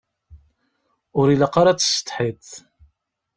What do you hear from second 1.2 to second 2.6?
ilaq ara ad tessetḥiḍ.